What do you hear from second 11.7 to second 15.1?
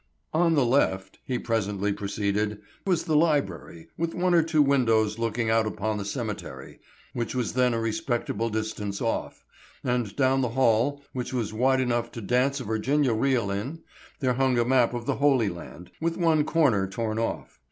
enough to dance a Virginia reel in, there hung a map of